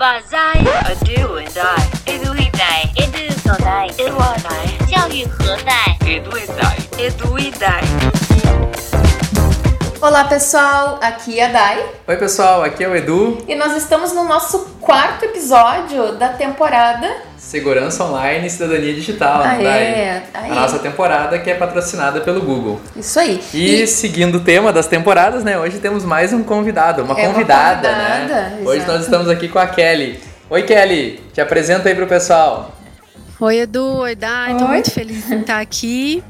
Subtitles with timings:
[0.00, 6.76] 把在 a do and I edu e dai edu 所在 edu 我来教育何在 edu e dai
[6.98, 8.79] edu e dai
[10.01, 14.11] Olá pessoal, aqui é a Dai Oi pessoal, aqui é o Edu e nós estamos
[14.13, 17.07] no nosso quarto episódio da temporada
[17.37, 20.23] Segurança Online e Cidadania Digital, Aê, Dai.
[20.33, 20.51] aê.
[20.51, 22.79] A nossa temporada que é patrocinada pelo Google.
[22.95, 23.41] Isso aí.
[23.53, 25.57] E, seguindo o tema das temporadas, né?
[25.57, 28.59] Hoje temos mais um convidado, uma É uma convidada, convidada, né?
[28.63, 28.91] Hoje exato.
[28.93, 30.19] nós estamos aqui com a Kelly.
[30.49, 32.71] Oi Kelly, te apresenta aí pro pessoal.
[33.39, 33.97] Oi, Edu.
[33.97, 34.51] Oi, Dai.
[34.53, 36.23] Estou muito feliz em estar aqui.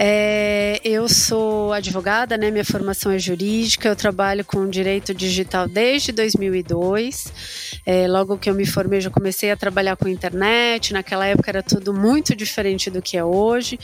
[0.00, 2.52] É, eu sou advogada, né?
[2.52, 3.88] Minha formação é jurídica.
[3.88, 7.80] Eu trabalho com direito digital desde 2002.
[7.84, 10.92] É, logo que eu me formei, já comecei a trabalhar com internet.
[10.92, 13.76] Naquela época era tudo muito diferente do que é hoje.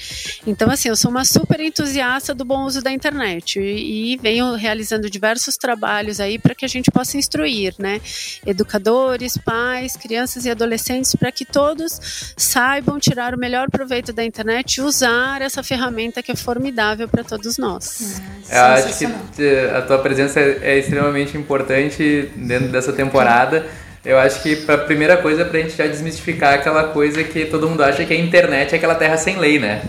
[0.46, 4.54] Então, assim, eu sou uma super entusiasta do bom uso da internet e, e venho
[4.54, 8.00] realizando diversos trabalhos aí para que a gente possa instruir, né?
[8.46, 11.98] Educadores, pais, crianças e adolescentes para que todos
[12.36, 17.22] saibam tirar o melhor proveito da internet e usar essa ferramenta que é formidável para
[17.22, 18.20] todos nós.
[18.50, 23.66] Eu acho que a tua presença é é extremamente importante dentro dessa temporada.
[24.04, 27.68] Eu acho que a primeira coisa é pra gente já desmistificar aquela coisa que todo
[27.68, 29.82] mundo acha que a internet é aquela terra sem lei, né?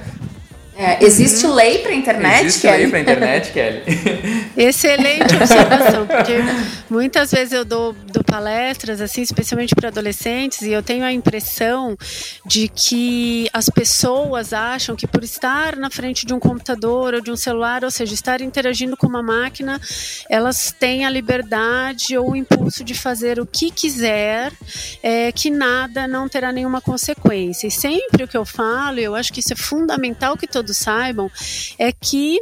[0.78, 2.78] É, existe lei pra internet, Existe Kelly?
[2.78, 3.82] lei pra internet, Kelly?
[4.58, 6.34] Excelente observação, porque
[6.90, 11.98] muitas vezes eu dou, dou palestras, assim, especialmente para adolescentes, e eu tenho a impressão
[12.46, 17.32] de que as pessoas acham que por estar na frente de um computador ou de
[17.32, 19.80] um celular, ou seja, estar interagindo com uma máquina,
[20.30, 24.52] elas têm a liberdade ou o impulso de fazer o que quiser,
[25.02, 27.68] é, que nada não terá nenhuma consequência.
[27.68, 30.78] E sempre o que eu falo, e eu acho que isso é fundamental que todos
[30.78, 31.30] saibam,
[31.78, 32.42] é que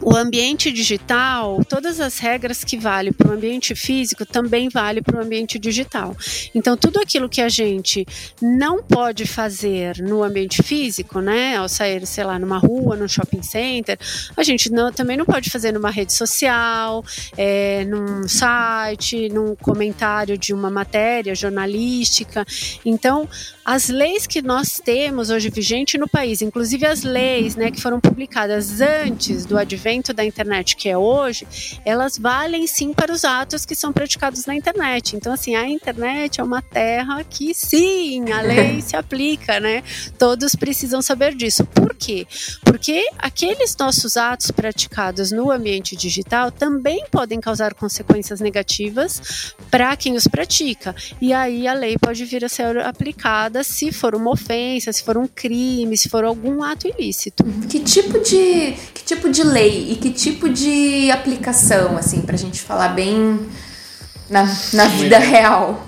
[0.00, 5.18] o ambiente digital, todas as regras que valem para o ambiente físico também vale para
[5.18, 6.16] o ambiente digital.
[6.54, 8.04] Então, tudo aquilo que a gente
[8.40, 13.42] não pode fazer no ambiente físico, né, ao sair, sei lá, numa rua, num shopping
[13.42, 13.96] center,
[14.36, 17.04] a gente não- também não pode fazer numa rede social,
[17.36, 22.44] é, num site, num comentário de uma matéria jornalística.
[22.84, 23.28] Então,
[23.64, 28.00] as leis que nós temos hoje vigente no país, inclusive as leis né, que foram
[28.00, 31.46] publicadas antes do advento da internet, que é hoje,
[31.84, 35.14] elas valem sim para os atos que são praticados na internet.
[35.14, 39.84] Então, assim, a internet é uma terra que sim, a lei se aplica, né?
[40.18, 41.64] Todos precisam saber disso.
[41.64, 42.26] Por quê?
[42.64, 50.16] Porque aqueles nossos atos praticados no ambiente digital também podem causar consequências negativas para quem
[50.16, 50.94] os pratica.
[51.20, 55.16] E aí a lei pode vir a ser aplicada se for uma ofensa, se for
[55.16, 57.44] um crime, se for algum ato ilícito.
[57.68, 62.60] Que tipo de que tipo de lei e que tipo de aplicação, assim, pra gente
[62.60, 63.40] falar bem
[64.30, 65.84] na, na vida real?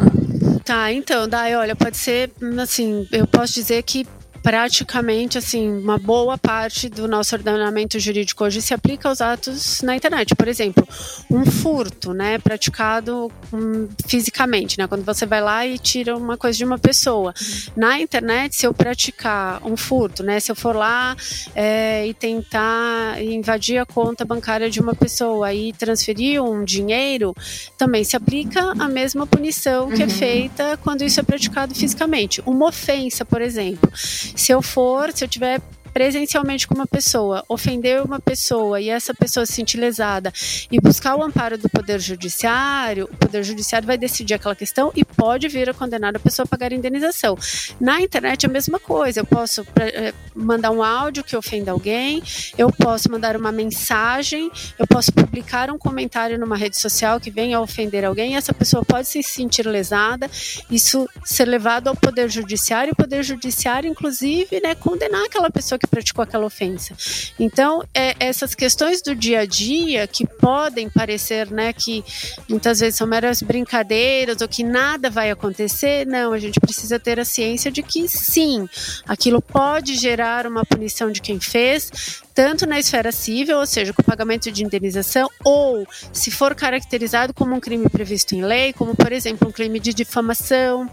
[0.65, 2.33] Tá, então, Dai, olha, pode ser,
[2.63, 4.07] assim, eu posso dizer que
[4.44, 9.97] praticamente, assim, uma boa parte do nosso ordenamento jurídico hoje se aplica aos atos na
[9.97, 10.34] internet.
[10.34, 10.87] Por exemplo,
[11.31, 16.59] um furto, né, praticado hum, fisicamente, né, quando você vai lá e tira uma coisa
[16.59, 17.32] de uma pessoa.
[17.75, 21.16] Na internet, se eu praticar um furto, né, se eu for lá
[21.55, 27.34] é, e tentar invadir a conta bancária de uma pessoa e transferir um dinheiro,
[27.78, 32.43] também se aplica a mesma punição que é feita quando isso é praticado fisicamente.
[32.44, 33.91] Uma ofensa, por exemplo.
[34.34, 35.61] Se eu for, se eu tiver
[35.94, 40.32] presencialmente com uma pessoa, ofender uma pessoa e essa pessoa se sentir lesada
[40.71, 45.05] e buscar o amparo do Poder Judiciário, o Poder Judiciário vai decidir aquela questão e
[45.05, 47.38] pode vir a condenar a pessoa a pagar indenização.
[47.81, 52.22] Na internet é a mesma coisa, eu posso eh, mandar um áudio que ofenda alguém,
[52.59, 57.59] eu posso mandar uma mensagem, eu posso publicar um comentário numa rede social que venha
[57.59, 60.28] a ofender alguém essa pessoa pode se sentir lesada,
[60.69, 65.84] isso ser levado ao Poder Judiciário o Poder Judiciário, inclusive, né, condenar aquela pessoa que
[65.87, 66.95] praticou aquela ofensa.
[67.39, 72.05] Então, é, essas questões do dia a dia que podem parecer né, que
[72.49, 77.19] muitas vezes são meras brincadeiras ou que nada vai acontecer, não, a gente precisa ter
[77.19, 78.69] a ciência de que sim,
[79.06, 84.03] aquilo pode gerar uma punição de quem fez, tanto na esfera civil, ou seja, com
[84.03, 89.12] pagamento de indenização, ou se for caracterizado como um crime previsto em lei, como por
[89.12, 90.91] exemplo um crime de difamação,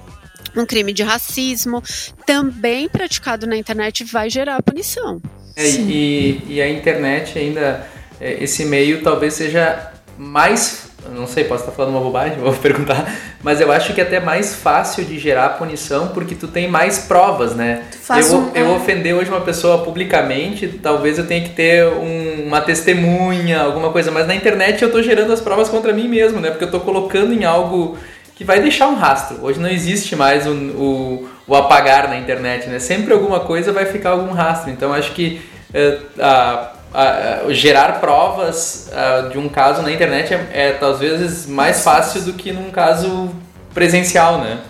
[0.56, 1.82] um crime de racismo,
[2.26, 5.22] também praticado na internet vai gerar punição.
[5.56, 7.86] É, e, e a internet ainda,
[8.20, 13.14] é, esse meio talvez seja mais, não sei, posso estar falando uma bobagem, vou perguntar,
[13.44, 17.00] mas eu acho que é até mais fácil de gerar punição porque tu tem mais
[17.00, 17.84] provas, né?
[18.02, 18.70] faz eu, um- eu é.
[18.76, 24.12] ofender hoje uma pessoa publicamente, talvez eu tenha que ter um- uma testemunha, alguma coisa,
[24.12, 26.50] mas na internet eu tô gerando as provas contra mim mesmo, né?
[26.50, 27.98] Porque eu tô colocando em algo
[28.42, 29.38] que vai deixar um rastro.
[29.44, 32.80] Hoje não existe mais o, o, o apagar na internet, né?
[32.80, 34.72] Sempre alguma coisa vai ficar algum rastro.
[34.72, 35.40] Então acho que
[35.72, 37.04] é, a, a,
[37.46, 38.90] a, gerar provas
[39.32, 43.30] de um caso na internet é, é talvez mais fácil do que num caso
[43.76, 44.62] presencial, né?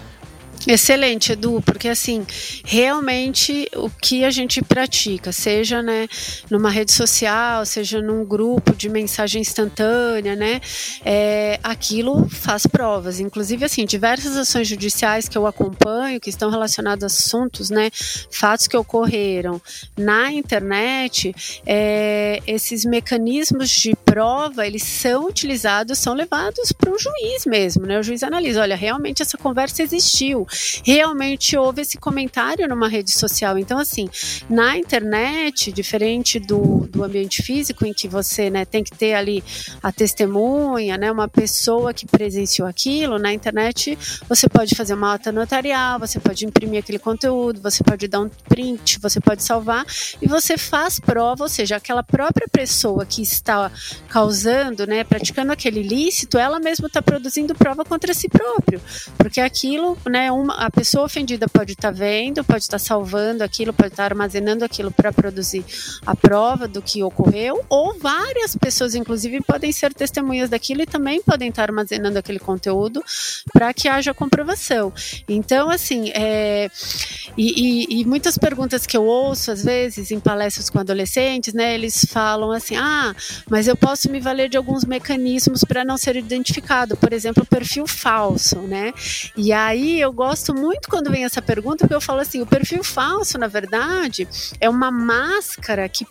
[0.68, 2.26] Excelente, Edu, porque assim,
[2.64, 6.08] realmente o que a gente pratica, seja né,
[6.52, 10.62] numa rede social, seja num grupo de mensagem instantânea, né,
[11.04, 13.20] é, aquilo faz provas.
[13.20, 17.90] Inclusive, assim, diversas ações judiciais que eu acompanho, que estão relacionadas a assuntos, né,
[18.30, 19.60] fatos que ocorreram
[19.98, 21.34] na internet,
[21.66, 28.00] é, esses mecanismos de prova, eles são utilizados, são levados para o juiz mesmo, né,
[28.00, 30.46] o juiz analisa, olha, realmente essa conversa existiu,
[30.84, 33.58] realmente houve esse comentário numa rede social.
[33.58, 34.10] Então, assim,
[34.50, 39.44] na internet, diferente do, do ambiente físico, em que você né, tem que ter ali
[39.82, 45.32] a testemunha, né, uma pessoa que presenciou aquilo, na internet você pode fazer uma ata
[45.32, 49.86] notarial, você pode imprimir aquele conteúdo, você pode dar um print, você pode salvar
[50.22, 53.72] e você faz prova, ou seja, aquela própria pessoa que está
[54.08, 58.82] causando, né, praticando aquele ilícito, ela mesma está produzindo prova contra si próprio,
[59.18, 63.44] porque aquilo, né, uma, a pessoa ofendida pode estar tá vendo, pode estar tá salvando
[63.44, 65.64] aquilo, pode estar tá armazenando aquilo para produzir
[66.06, 71.22] a prova do que ocorreu, ou várias pessoas, inclusive, podem ser testemunhas daquilo e também
[71.22, 73.04] podem estar armazenando aquele conteúdo
[73.54, 74.94] para que haja comprovação.
[75.28, 76.70] Então, assim, é,
[77.38, 81.74] e, e, e, muitas perguntas que eu ouço, às vezes, em palestras com adolescentes, né,
[81.74, 83.16] eles falam assim: ah,
[83.50, 87.88] mas eu posso me valer de alguns mecanismos para não ser identificado, por exemplo, perfil
[87.88, 88.94] falso, né?
[89.36, 92.46] E aí eu gosto gosto muito quando vem essa pergunta, porque eu falo assim: o
[92.46, 94.26] perfil falso, na verdade,
[94.62, 96.08] é uma máscara que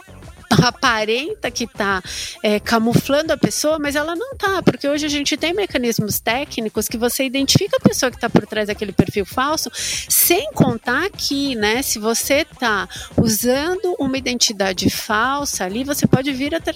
[0.63, 2.03] aparenta que está
[2.43, 6.89] é, camuflando a pessoa, mas ela não está, porque hoje a gente tem mecanismos técnicos
[6.89, 11.55] que você identifica a pessoa que está por trás daquele perfil falso, sem contar que,
[11.55, 16.75] né, se você está usando uma identidade falsa ali, você pode vir a estar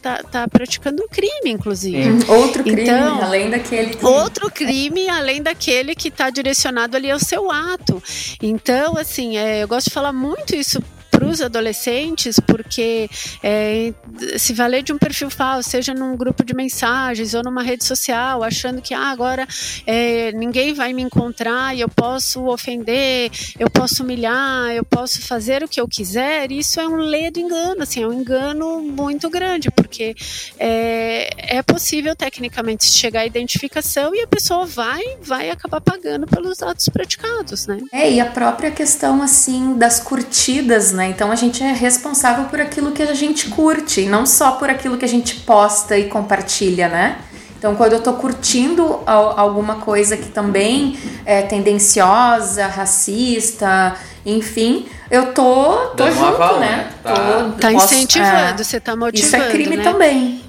[0.00, 2.24] tá, tá praticando um crime, inclusive.
[2.28, 3.94] Outro crime, então, além daquele.
[3.94, 4.04] Que...
[4.04, 8.02] Outro crime, além daquele que está direcionado ali ao seu ato.
[8.42, 13.08] Então, assim, é, eu gosto de falar muito isso para os adolescentes, porque
[13.42, 13.92] é,
[14.38, 18.42] se valer de um perfil falso, seja num grupo de mensagens ou numa rede social,
[18.42, 19.46] achando que ah, agora
[19.86, 25.62] é, ninguém vai me encontrar e eu posso ofender, eu posso humilhar, eu posso fazer
[25.62, 29.70] o que eu quiser, isso é um ledo engano, assim, é um engano muito grande,
[29.70, 30.14] porque
[30.58, 36.62] é, é possível tecnicamente chegar à identificação e a pessoa vai, vai acabar pagando pelos
[36.62, 37.78] atos praticados, né?
[37.92, 41.01] É, e a própria questão, assim, das curtidas, né?
[41.08, 44.96] Então a gente é responsável por aquilo que a gente curte, não só por aquilo
[44.96, 47.18] que a gente posta e compartilha, né?
[47.62, 53.94] Então, quando eu tô curtindo alguma coisa que também é tendenciosa, racista,
[54.26, 56.58] enfim, eu tô, tô junto, né?
[56.58, 56.90] né?
[57.04, 59.26] Tá, tô, tá incentivando, é, você tá motivando.
[59.26, 59.84] Isso é crime né?
[59.84, 60.42] também.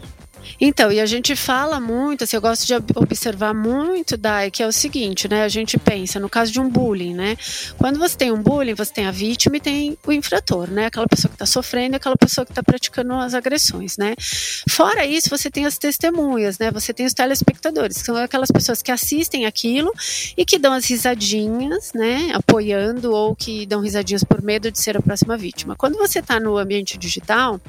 [0.65, 4.65] Então, e a gente fala muito, assim, eu gosto de observar muito, Dai, que é
[4.65, 5.43] o seguinte, né?
[5.43, 7.35] A gente pensa no caso de um bullying, né?
[7.77, 10.85] Quando você tem um bullying, você tem a vítima e tem o infrator, né?
[10.85, 14.15] Aquela pessoa que está sofrendo e aquela pessoa que está praticando as agressões, né?
[14.69, 16.71] Fora isso, você tem as testemunhas, né?
[16.71, 19.91] Você tem os telespectadores, que são aquelas pessoas que assistem aquilo
[20.37, 22.31] e que dão as risadinhas, né?
[22.33, 25.75] Apoiando ou que dão risadinhas por medo de ser a próxima vítima.
[25.75, 27.59] Quando você está no ambiente digital,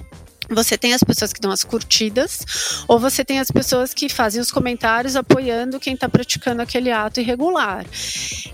[0.48, 2.40] você tem as pessoas que dão as curtidas,
[2.86, 7.20] ou você tem as pessoas que fazem os comentários apoiando quem está praticando aquele ato
[7.20, 7.84] irregular.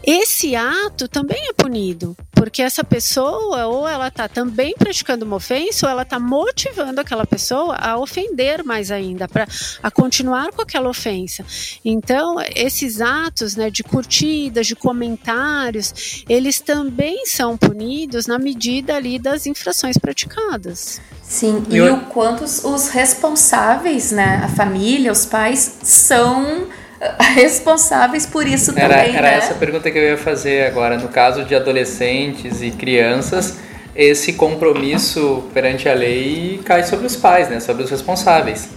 [0.02, 5.84] Esse ato também é punido, porque essa pessoa, ou ela está também praticando uma ofensa,
[5.84, 9.46] ou ela está motivando aquela pessoa a ofender mais ainda, para
[9.82, 11.44] a continuar com aquela ofensa.
[11.84, 19.18] Então, esses atos né, de curtidas, de comentários, eles também são punidos na medida ali
[19.18, 20.98] das infrações praticadas.
[21.22, 26.68] Sim, e, e o quanto os responsáveis, né, a família, os pais, são
[27.34, 29.36] responsáveis por isso era, também, Era né?
[29.36, 30.98] essa pergunta que eu ia fazer agora.
[30.98, 33.58] No caso de adolescentes e crianças,
[33.94, 38.68] esse compromisso perante a lei cai sobre os pais, né, sobre os responsáveis.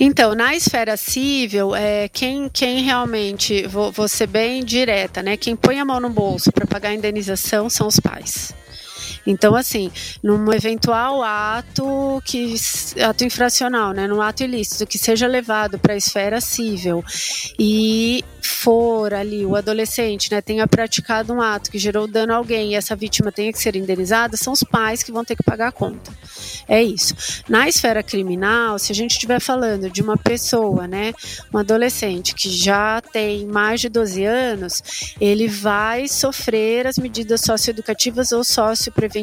[0.00, 5.36] Então, na esfera civil, é, quem, quem realmente, vou, vou ser bem direta, né?
[5.36, 8.52] Quem põe a mão no bolso para pagar a indenização são os pais.
[9.30, 12.56] Então, assim, num eventual ato que
[13.00, 17.04] ato infracional, né, num ato ilícito que seja levado para a esfera civil
[17.58, 22.72] e for ali o adolescente, né, tenha praticado um ato que gerou dano a alguém
[22.72, 25.68] e essa vítima tenha que ser indenizada, são os pais que vão ter que pagar
[25.68, 26.12] a conta.
[26.66, 27.14] É isso.
[27.48, 31.12] Na esfera criminal, se a gente estiver falando de uma pessoa, né,
[31.54, 34.82] um adolescente que já tem mais de 12 anos,
[35.20, 39.19] ele vai sofrer as medidas socioeducativas ou sociopreventivas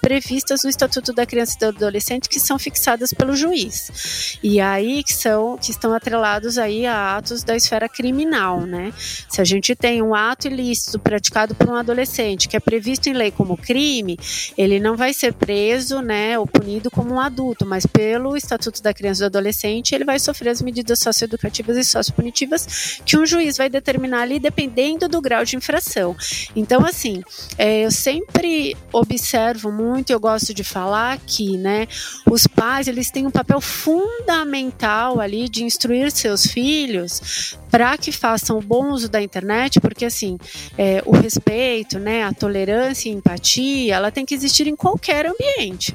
[0.00, 4.38] previstas no Estatuto da Criança e do Adolescente que são fixadas pelo juiz.
[4.42, 8.92] E aí que são que estão atrelados aí a atos da esfera criminal, né?
[9.28, 13.12] Se a gente tem um ato ilícito praticado por um adolescente que é previsto em
[13.12, 14.18] lei como crime,
[14.56, 18.94] ele não vai ser preso, né, ou punido como um adulto, mas pelo Estatuto da
[18.94, 23.56] Criança e do Adolescente, ele vai sofrer as medidas socioeducativas e sociopunitivas que um juiz
[23.56, 26.16] vai determinar ali dependendo do grau de infração.
[26.54, 27.22] Então, assim,
[27.58, 29.23] é, eu sempre observo
[29.72, 31.86] muito, eu gosto de falar que, né,
[32.30, 38.60] os pais, eles têm um papel fundamental ali de instruir seus filhos para que façam
[38.60, 40.38] bom uso da internet, porque assim,
[40.78, 45.92] é, o respeito, né, a tolerância e empatia, ela tem que existir em qualquer ambiente.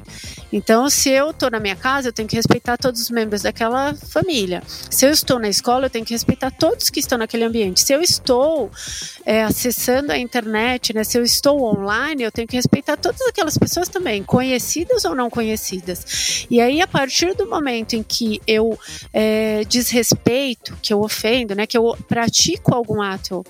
[0.52, 3.94] Então, se eu estou na minha casa, eu tenho que respeitar todos os membros daquela
[3.94, 4.62] família.
[4.90, 7.80] Se eu estou na escola, eu tenho que respeitar todos que estão naquele ambiente.
[7.80, 8.70] Se eu estou
[9.24, 13.56] é, acessando a internet, né, se eu estou online, eu tenho que respeitar todas aquelas
[13.56, 16.46] pessoas também, conhecidas ou não conhecidas.
[16.50, 18.78] E aí, a partir do momento em que eu
[19.14, 23.44] é, desrespeito, que eu ofendo, né, que eu pratico algum ato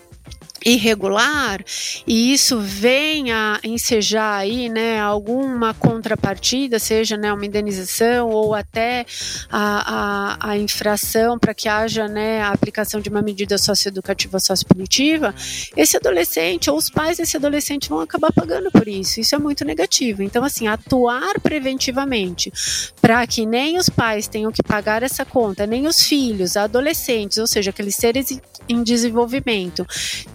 [0.64, 1.64] irregular
[2.06, 9.04] e isso vem a ensejar aí, né, alguma contrapartida, seja né, uma indenização ou até
[9.50, 15.34] a, a, a infração para que haja né, a aplicação de uma medida socioeducativa sociopunitiva,
[15.76, 19.20] esse adolescente ou os pais desse adolescente vão acabar pagando por isso.
[19.20, 20.22] Isso é muito negativo.
[20.22, 22.52] Então, assim, atuar preventivamente
[23.00, 27.46] para que nem os pais tenham que pagar essa conta, nem os filhos, adolescentes, ou
[27.46, 28.30] seja, aqueles seres
[28.70, 29.86] em desenvolvimento,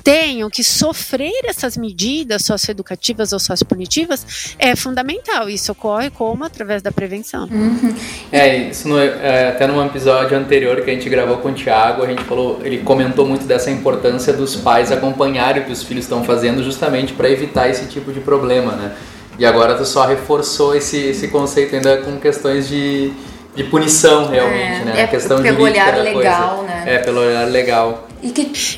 [0.03, 5.49] tenham que sofrer essas medidas socioeducativas ou sociopunitivas é fundamental.
[5.49, 7.47] Isso ocorre como através da prevenção.
[7.51, 7.95] Uhum.
[8.31, 12.03] É, isso no, é, até num episódio anterior que a gente gravou com o Thiago,
[12.03, 16.05] a gente falou, ele comentou muito dessa importância dos pais acompanharem o que os filhos
[16.05, 18.95] estão fazendo justamente para evitar esse tipo de problema, né?
[19.37, 23.11] E agora tu só reforçou esse, esse conceito ainda com questões de,
[23.53, 24.93] de punição realmente, é, né?
[24.97, 26.73] É, a questão pelo olhar legal, coisa.
[26.73, 26.83] né?
[26.87, 28.04] É, pelo olhar legal.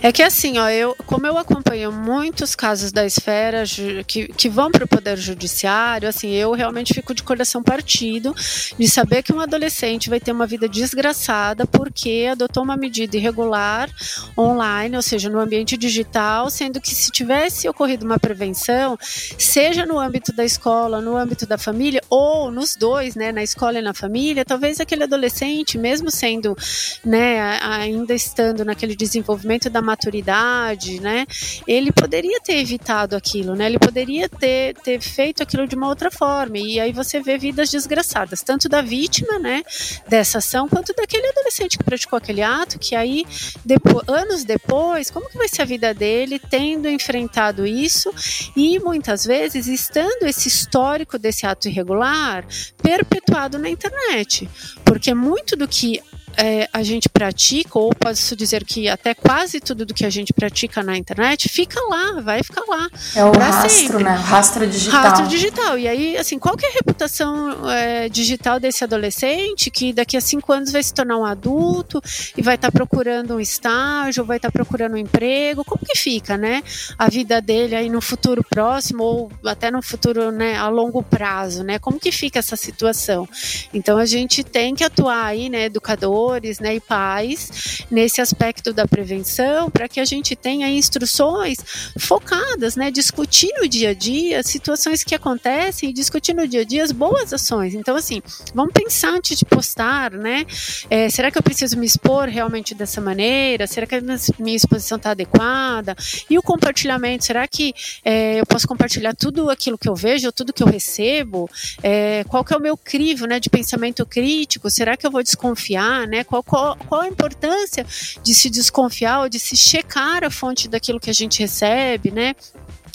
[0.01, 3.63] É que assim, ó, eu, como eu acompanho muitos casos da esfera
[4.05, 8.35] que, que vão para o poder judiciário, assim, eu realmente fico de coração partido
[8.77, 13.89] de saber que um adolescente vai ter uma vida desgraçada porque adotou uma medida irregular
[14.37, 18.97] online, ou seja, no ambiente digital, sendo que se tivesse ocorrido uma prevenção,
[19.37, 23.79] seja no âmbito da escola, no âmbito da família, ou nos dois, né, na escola
[23.79, 26.55] e na família, talvez aquele adolescente, mesmo sendo,
[27.03, 31.25] né, ainda estando naquele desenvolvimento desenvolvimento da maturidade, né?
[31.67, 33.67] Ele poderia ter evitado aquilo, né?
[33.67, 36.57] Ele poderia ter, ter feito aquilo de uma outra forma.
[36.57, 39.63] E aí você vê vidas desgraçadas, tanto da vítima, né,
[40.07, 43.25] dessa ação, quanto daquele adolescente que praticou aquele ato, que aí,
[43.63, 48.13] depois, anos depois, como que vai ser a vida dele tendo enfrentado isso
[48.55, 52.45] e muitas vezes estando esse histórico desse ato irregular
[52.81, 54.49] perpetuado na internet?
[54.83, 56.01] Porque muito do que
[56.37, 60.31] é, a gente pratica, ou posso dizer que até quase tudo do que a gente
[60.31, 62.87] pratica na internet fica lá, vai ficar lá.
[63.15, 64.03] É o rastro, sempre.
[64.03, 64.13] né?
[64.13, 65.01] Rastro digital.
[65.01, 65.79] Rastro digital.
[65.79, 70.21] E aí, assim, qual que é a reputação é, digital desse adolescente que daqui a
[70.21, 71.99] cinco anos vai se tornar um adulto
[72.37, 75.65] e vai estar tá procurando um estágio, vai estar tá procurando um emprego?
[75.65, 76.61] Como que fica, né?
[76.99, 81.63] A vida dele aí no futuro próximo ou até no futuro, né, a longo prazo,
[81.63, 81.79] né?
[81.79, 83.27] Como que fica essa situação?
[83.73, 86.26] Então a gente tem que atuar aí, né, educador
[86.59, 91.57] né, e pais nesse aspecto da prevenção para que a gente tenha instruções
[91.97, 96.63] focadas, né, discutir no dia a dia situações que acontecem e discutir no dia a
[96.63, 97.73] dia as boas ações.
[97.73, 98.21] Então, assim,
[98.53, 100.45] vamos pensar antes de postar, né?
[100.89, 103.67] É, será que eu preciso me expor realmente dessa maneira?
[103.67, 104.01] Será que a
[104.39, 105.95] minha exposição está adequada?
[106.29, 110.53] E o compartilhamento, será que é, eu posso compartilhar tudo aquilo que eu vejo, tudo
[110.53, 111.49] que eu recebo?
[111.81, 114.69] É, qual que é o meu crivo, né, de pensamento crítico?
[114.69, 116.16] Será que eu vou desconfiar, né?
[116.17, 116.23] Né?
[116.23, 117.85] Qual, qual, qual a importância
[118.23, 122.35] de se desconfiar ou de se checar a fonte daquilo que a gente recebe, né?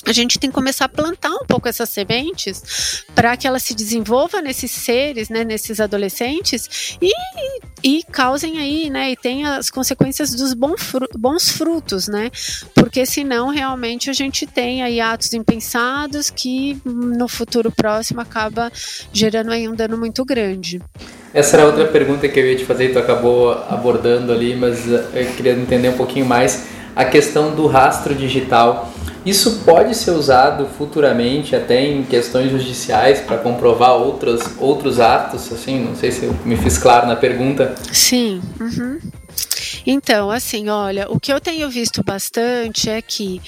[0.07, 3.75] A gente tem que começar a plantar um pouco essas sementes para que elas se
[3.75, 7.13] desenvolvam nesses seres, né, nesses adolescentes e,
[7.83, 12.31] e causem aí, né, e tenha as consequências dos bons frutos, né,
[12.75, 18.71] porque senão realmente a gente tem aí atos impensados que no futuro próximo acaba
[19.13, 20.81] gerando aí um dano muito grande.
[21.33, 24.87] Essa era outra pergunta que eu ia te fazer e tu acabou abordando ali, mas
[24.91, 26.67] eh, eu queria entender um pouquinho mais.
[26.95, 28.93] a questão do rastro digital.
[29.25, 35.81] Isso pode ser usado futuramente até em questões judiciais para comprovar outros, outros atos, assim,
[35.81, 37.75] não sei se eu me fiz claro na pergunta.
[37.93, 38.43] Sim.
[38.61, 38.99] Uhum.
[39.87, 43.41] Então, assim, olha, o que eu tenho visto bastante é que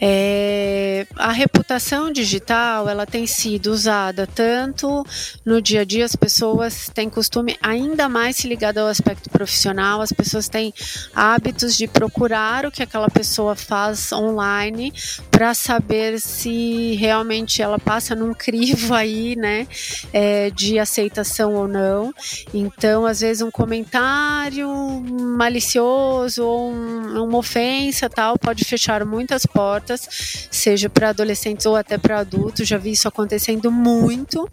[0.00, 5.04] é, a reputação digital ela tem sido usada tanto
[5.44, 10.00] no dia a dia, as pessoas têm costume ainda mais se ligado ao aspecto profissional,
[10.00, 10.74] as pessoas têm
[11.14, 14.92] hábitos de procurar o que aquela pessoa faz online
[15.30, 19.66] para saber se realmente ela passa num crivo aí, né,
[20.12, 22.12] é, de aceitação ou não.
[22.52, 29.46] Então, às vezes, um comentário malicioso malicioso ou um, uma ofensa tal pode fechar muitas
[29.46, 32.66] portas, seja para adolescentes ou até para adultos.
[32.66, 34.48] Já vi isso acontecendo muito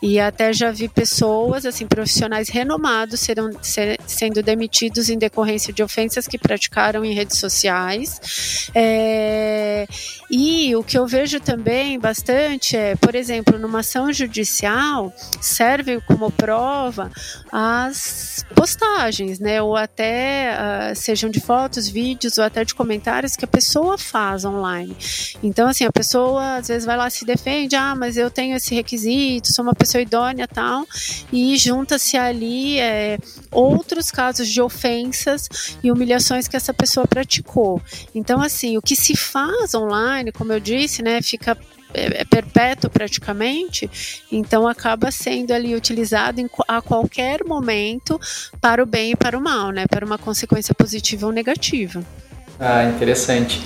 [0.00, 5.82] e até já vi pessoas, assim, profissionais renomados serão, ser, sendo demitidos em decorrência de
[5.82, 8.70] ofensas que praticaram em redes sociais.
[8.74, 9.86] É,
[10.30, 16.30] e o que eu vejo também bastante é, por exemplo, numa ação judicial, serve como
[16.30, 17.10] prova
[17.50, 20.50] as postagens, né, ou até
[20.94, 24.96] sejam de fotos, vídeos ou até de comentários que a pessoa faz online.
[25.42, 28.74] Então, assim, a pessoa às vezes vai lá se defende, ah, mas eu tenho esse
[28.74, 30.86] requisito, sou uma pessoa idônea tal,
[31.32, 33.18] e junta-se ali é,
[33.50, 35.48] outros casos de ofensas
[35.82, 37.80] e humilhações que essa pessoa praticou.
[38.14, 41.56] Então, assim, o que se faz online, como eu disse, né, fica
[41.94, 43.90] é, é perpétuo praticamente,
[44.30, 48.20] então acaba sendo ali utilizado em, a qualquer momento
[48.60, 49.86] para o bem e para o mal, né?
[49.88, 52.02] Para uma consequência positiva ou negativa.
[52.58, 53.60] Ah, interessante.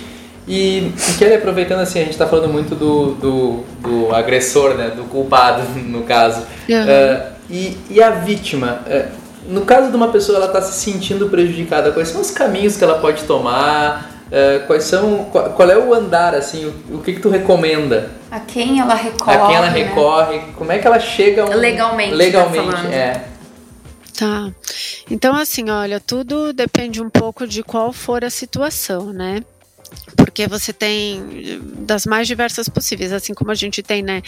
[0.46, 4.90] E, Kelly, aproveitando assim, a gente está falando muito do, do, do, agressor, né?
[4.90, 6.40] Do culpado, no caso.
[6.68, 6.84] Uhum.
[6.84, 8.82] Uh, e, e a vítima?
[8.86, 12.76] Uh, no caso de uma pessoa ela está se sentindo prejudicada, quais são os caminhos
[12.76, 14.11] que ela pode tomar?
[14.32, 18.10] Uh, quais são, qual, qual, é o andar, assim, o, o que, que tu recomenda?
[18.30, 19.36] A quem ela recorre.
[19.36, 19.84] A quem ela né?
[19.84, 21.44] recorre, como é que ela chega...
[21.44, 22.14] Um, legalmente.
[22.14, 23.24] Legalmente, tá é.
[24.18, 24.50] Tá.
[25.10, 29.42] Então, assim, olha, tudo depende um pouco de qual for a situação, né?
[30.16, 34.22] Porque você tem das mais diversas possíveis, assim como a gente tem né,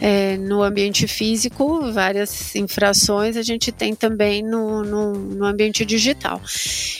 [0.00, 6.40] é, no ambiente físico várias infrações, a gente tem também no, no, no ambiente digital.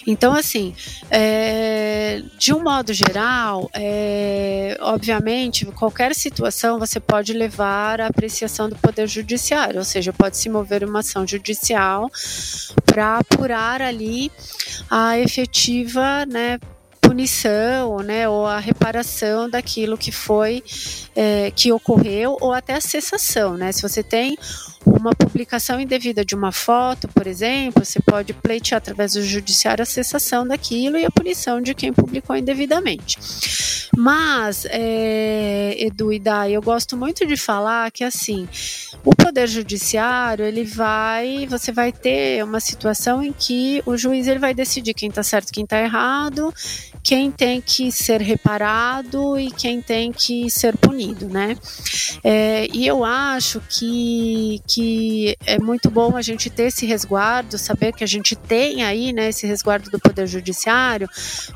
[0.06, 0.74] Então, assim,
[1.10, 8.76] é, de um modo geral, é, obviamente, qualquer situação você pode levar à apreciação do
[8.76, 12.10] Poder Judiciário, ou seja, pode se mover uma ação judicial
[12.84, 14.30] para apurar ali
[14.90, 16.58] a efetiva né,
[17.14, 20.64] punição, né, ou a reparação daquilo que foi,
[21.14, 23.70] é, que ocorreu, ou até a cessação, né?
[23.70, 24.36] Se você tem
[24.86, 29.86] uma publicação indevida de uma foto, por exemplo, você pode pleitear através do judiciário a
[29.86, 33.18] cessação daquilo e a punição de quem publicou indevidamente.
[33.96, 38.48] Mas, é, Edu e Dai, eu gosto muito de falar que assim,
[39.04, 44.38] o poder judiciário ele vai, você vai ter uma situação em que o juiz ele
[44.38, 46.52] vai decidir quem está certo, quem está errado,
[47.02, 51.56] quem tem que ser reparado e quem tem que ser punido, né?
[52.22, 54.73] É, e eu acho que, que
[55.46, 59.28] é muito bom a gente ter esse resguardo, saber que a gente tem aí, né,
[59.28, 61.08] esse resguardo do Poder Judiciário,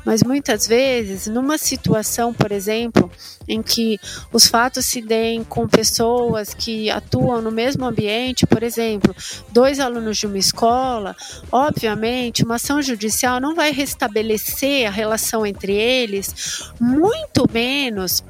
[0.05, 3.11] mas muitas vezes, numa situação, por exemplo,
[3.47, 3.99] em que
[4.31, 9.15] os fatos se deem com pessoas que atuam no mesmo ambiente, por exemplo,
[9.51, 11.15] dois alunos de uma escola,
[11.51, 18.23] obviamente, uma ação judicial não vai restabelecer a relação entre eles, muito menos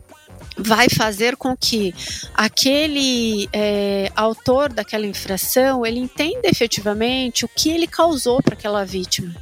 [0.62, 1.94] vai fazer com que
[2.34, 9.36] aquele é, autor daquela infração ele entenda efetivamente o que ele causou para aquela vítima.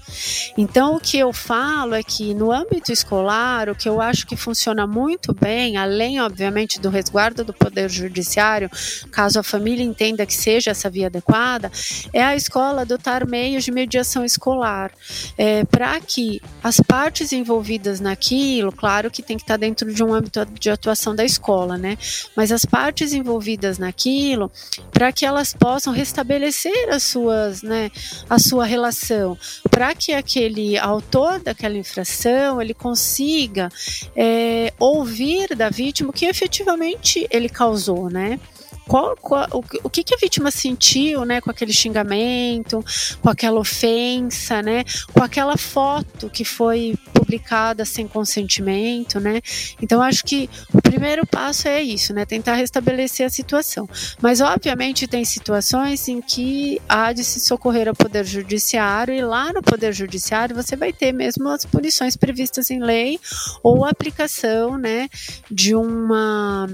[0.57, 4.35] Então o que eu falo é que no âmbito escolar o que eu acho que
[4.35, 8.69] funciona muito bem, além obviamente do resguardo do poder judiciário,
[9.11, 11.71] caso a família entenda que seja essa via adequada,
[12.13, 14.91] é a escola adotar meios de mediação escolar
[15.37, 20.13] é, para que as partes envolvidas naquilo, claro que tem que estar dentro de um
[20.13, 21.97] âmbito de atuação da escola, né?
[22.35, 24.51] Mas as partes envolvidas naquilo,
[24.91, 27.91] para que elas possam restabelecer as suas, né,
[28.29, 29.37] a sua relação,
[29.69, 33.69] para que aquele autor daquela infração ele consiga
[34.15, 38.39] é, ouvir da vítima o que efetivamente ele causou, né?
[38.87, 42.83] Qual, qual o, que, que a vítima sentiu, né, com aquele xingamento,
[43.21, 49.41] com aquela ofensa, né, com aquela foto que foi publicada sem consentimento, né?
[49.81, 53.89] Então acho que o primeiro passo é isso, né, tentar restabelecer a situação.
[54.21, 59.51] Mas obviamente tem situações em que há de se socorrer ao poder judiciário e lá
[59.51, 63.19] no poder judiciário você vai ter mesmo as punições previstas em lei
[63.61, 65.09] ou aplicação, né,
[65.51, 66.67] de uma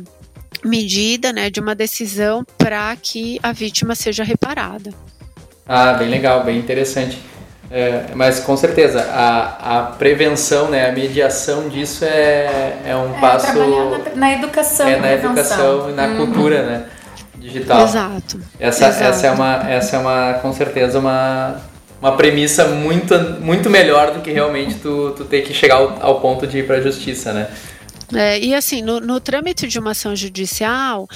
[0.64, 4.92] medida, né, de uma decisão para que a vítima seja reparada.
[5.68, 7.18] Ah, bem legal, bem interessante.
[7.72, 13.20] É, mas com certeza a, a prevenção, né, a mediação disso é, é um É,
[13.20, 14.88] passo na, na educação.
[14.88, 15.32] é na prevenção.
[15.32, 16.18] educação e na Uhum.
[16.18, 16.86] cultura, né,
[17.36, 17.84] digital.
[17.84, 18.40] Exato.
[18.60, 19.04] Essa, Exato.
[19.06, 21.56] essa é uma essa é uma com certeza uma
[22.00, 26.20] uma premissa muito muito melhor do que realmente tu, tu ter que chegar ao, ao
[26.22, 27.48] ponto de ir para a justiça, né?
[28.16, 31.08] É, e assim, no, no trâmite de uma ação judicial,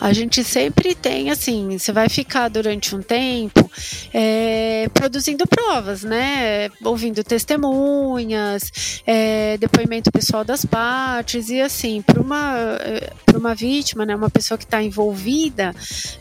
[0.00, 3.70] a gente sempre tem, assim, você vai ficar durante um tempo
[4.12, 6.70] é, produzindo provas, né?
[6.82, 12.54] Ouvindo testemunhas, é, depoimento pessoal das partes, e assim, para uma,
[13.24, 15.74] para uma vítima, né, uma pessoa que está envolvida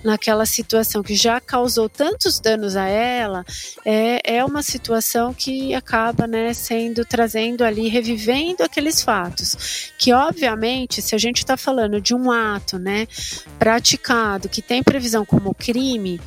[0.04, 3.46] naquela situação que já causou tantos danos a ela,
[3.86, 11.02] é, é uma situação que acaba, né, sendo, trazendo ali, revivendo aqueles fatos que obviamente,
[11.02, 13.08] se a gente está falando de um ato, né,
[13.58, 16.20] praticado que tem previsão como crime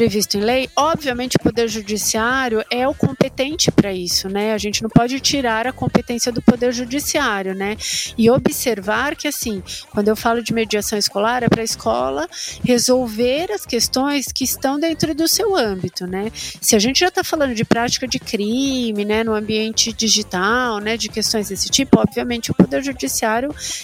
[0.00, 4.54] previsto em lei, obviamente o poder judiciário é o competente para isso, né?
[4.54, 7.76] A gente não pode tirar a competência do poder judiciário, né?
[8.16, 12.26] E observar que assim, quando eu falo de mediação escolar, é para a escola
[12.64, 16.32] resolver as questões que estão dentro do seu âmbito, né?
[16.62, 20.96] Se a gente já está falando de prática de crime, né, no ambiente digital, né,
[20.96, 23.19] de questões desse tipo, obviamente o poder judiciário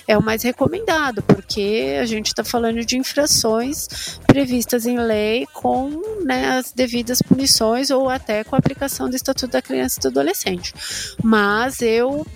[0.07, 5.91] é o mais recomendado, porque a gente está falando de infrações previstas em lei com
[6.25, 10.09] né, as devidas punições ou até com a aplicação do Estatuto da Criança e do
[10.09, 10.75] Adolescente.
[11.23, 12.27] Mas eu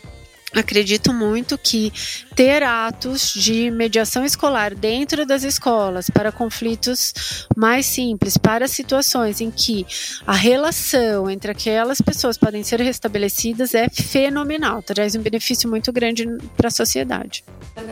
[0.55, 1.93] acredito muito que
[2.35, 9.51] ter atos de mediação escolar dentro das escolas para conflitos mais simples, para situações em
[9.51, 9.87] que
[10.27, 16.27] a relação entre aquelas pessoas podem ser restabelecidas é fenomenal, traz um benefício muito grande
[16.57, 17.45] para a sociedade.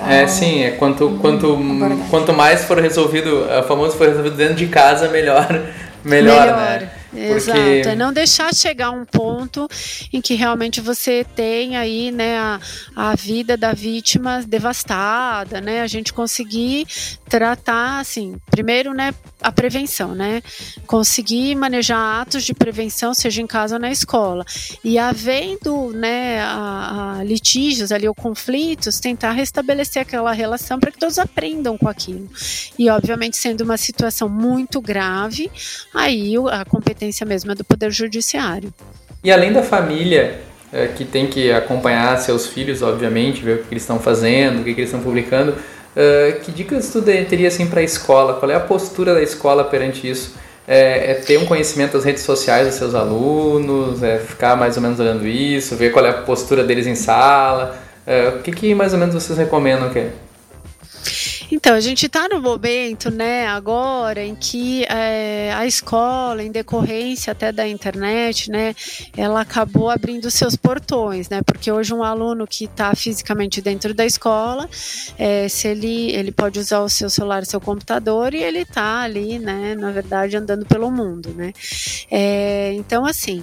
[0.08, 2.04] É, sim, é quanto, quanto, Abordagem.
[2.10, 5.46] quanto mais for resolvido, o famoso for resolvido dentro de casa, melhor,
[6.04, 6.90] melhor, né?
[7.14, 9.66] Exato, é não deixar chegar um ponto
[10.12, 12.60] em que realmente você tem aí, né, a,
[12.94, 16.86] a vida da vítima devastada, né, a gente conseguir
[17.28, 20.42] tratar, assim, primeiro, né, a prevenção, né,
[20.86, 24.44] conseguir manejar atos de prevenção, seja em casa ou na escola,
[24.84, 30.98] e havendo, né, a, a litígios ali ou conflitos, tentar restabelecer aquela relação para que
[30.98, 32.28] todos aprendam com aquilo,
[32.78, 35.50] e obviamente sendo uma situação muito grave,
[35.94, 38.72] aí a competência mesmo é do Poder Judiciário.
[39.22, 40.38] E além da família,
[40.72, 44.64] é, que tem que acompanhar seus filhos, obviamente, ver o que eles estão fazendo, o
[44.64, 45.54] que eles estão publicando,
[45.96, 48.34] é, que dicas tu teria assim para a escola?
[48.34, 50.36] Qual é a postura da escola perante isso?
[50.66, 54.82] É, é ter um conhecimento das redes sociais dos seus alunos, é ficar mais ou
[54.82, 57.78] menos olhando isso, ver qual é a postura deles em sala.
[58.06, 60.08] É, o que, que mais ou menos vocês recomendam que
[61.50, 67.30] Então, a gente está no momento, né, agora, em que é, a escola, em decorrência
[67.30, 68.74] até da internet, né,
[69.16, 74.04] ela acabou abrindo seus portões, né, porque hoje um aluno que está fisicamente dentro da
[74.04, 74.68] escola,
[75.18, 79.38] é, se ele, ele pode usar o seu celular, seu computador, e ele está ali,
[79.38, 81.54] né, na verdade, andando pelo mundo, né.
[82.10, 83.42] É, então, assim,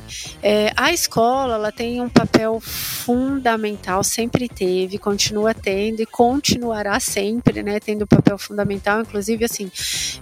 [0.76, 7.80] a escola, ela tem um papel fundamental, sempre teve, continua tendo e continuará sempre, né,
[7.96, 9.72] tendo um papel fundamental, inclusive, assim,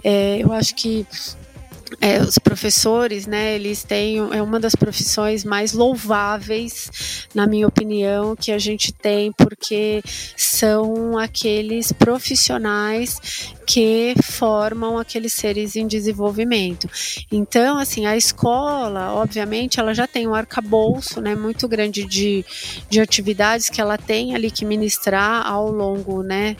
[0.02, 1.06] é, eu acho que
[2.00, 8.34] é, os professores, né, eles têm é uma das profissões mais louváveis, na minha opinião,
[8.36, 10.02] que a gente tem, porque
[10.36, 16.88] são aqueles profissionais que formam aqueles seres em desenvolvimento.
[17.32, 22.44] Então, assim, a escola, obviamente, ela já tem um arcabouço, né, muito grande de,
[22.88, 26.56] de atividades que ela tem ali que ministrar ao longo, né,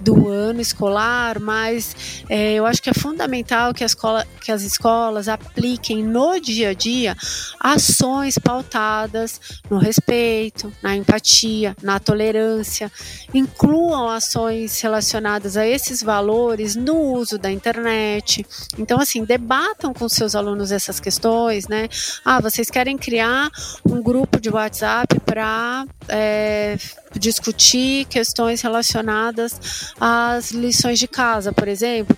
[0.00, 4.62] do ano escolar, mas é, eu acho que é fundamental que, a escola, que as
[4.62, 7.16] escolas escolas apliquem no dia a dia
[7.58, 12.90] ações pautadas no respeito, na empatia, na tolerância,
[13.34, 18.46] incluam ações relacionadas a esses valores no uso da internet.
[18.78, 21.88] Então, assim, debatam com seus alunos essas questões, né?
[22.24, 23.50] Ah, vocês querem criar
[23.84, 26.78] um grupo de WhatsApp para é,
[27.18, 32.16] discutir questões relacionadas às lições de casa, por exemplo.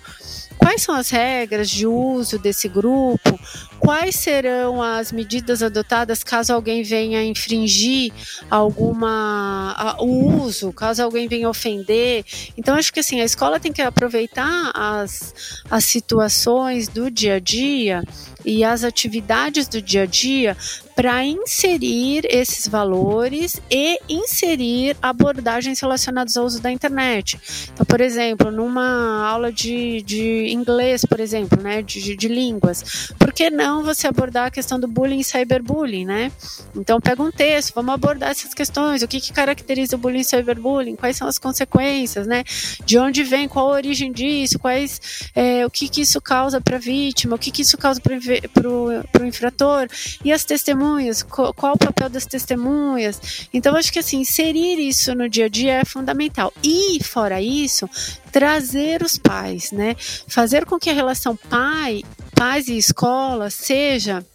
[0.61, 3.39] Quais são as regras de uso desse grupo?
[3.79, 8.13] Quais serão as medidas adotadas caso alguém venha infringir
[8.47, 12.23] alguma o uso, caso alguém venha ofender?
[12.55, 17.39] Então acho que assim a escola tem que aproveitar as, as situações do dia a
[17.39, 18.03] dia
[18.45, 20.55] e as atividades do dia a dia
[20.95, 27.39] para inserir esses valores e inserir abordagens relacionadas ao uso da internet.
[27.73, 33.31] Então, por exemplo, numa aula de, de inglês, por exemplo, né, de, de línguas, por
[33.31, 36.31] que não você abordar a questão do bullying e cyberbullying, né?
[36.75, 40.25] Então, pega um texto, vamos abordar essas questões, o que, que caracteriza o bullying e
[40.25, 42.43] cyberbullying, quais são as consequências, né?
[42.85, 46.77] De onde vem, qual a origem disso, quais, é, o que, que isso causa para
[46.77, 49.87] a vítima, o que, que isso causa para o infrator,
[50.23, 53.47] e as testemunhas testemunhas, qual o papel das testemunhas.
[53.53, 56.51] Então, acho que assim, inserir isso no dia a dia é fundamental.
[56.63, 57.87] E, fora isso,
[58.31, 59.95] trazer os pais, né?
[60.27, 62.03] Fazer com que a relação pai,
[62.35, 64.25] pais e escola seja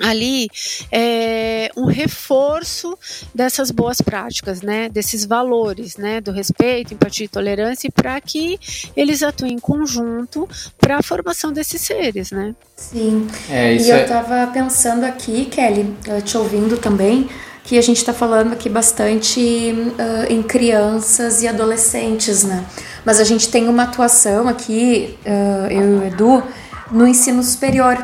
[0.00, 0.48] ali
[0.90, 2.98] é, um reforço
[3.34, 8.58] dessas boas práticas, né, desses valores, né, do respeito, empatia e tolerância, para que
[8.96, 12.54] eles atuem em conjunto para a formação desses seres, né?
[12.76, 13.26] Sim.
[13.48, 14.46] É, e eu estava é...
[14.46, 17.28] pensando aqui, Kelly, te ouvindo também,
[17.64, 22.64] que a gente está falando aqui bastante uh, em crianças e adolescentes, né?
[23.04, 26.42] Mas a gente tem uma atuação aqui, uh, eu e o Edu,
[26.90, 27.96] no ensino superior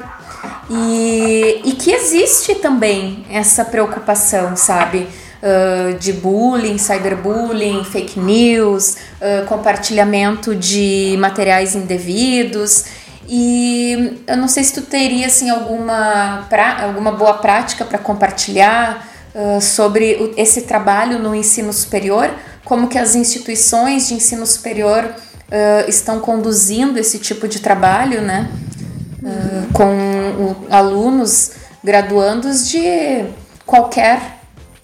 [0.71, 5.09] e, e que existe também essa preocupação, sabe?
[5.43, 12.85] Uh, de bullying, cyberbullying, fake news, uh, compartilhamento de materiais indevidos.
[13.29, 19.07] E eu não sei se tu teria assim, alguma, pra, alguma boa prática para compartilhar
[19.35, 22.31] uh, sobre esse trabalho no ensino superior,
[22.65, 25.15] como que as instituições de ensino superior
[25.87, 28.51] estão conduzindo esse tipo de trabalho, né?
[29.27, 33.25] Uh, com alunos graduandos de
[33.65, 34.41] qualquer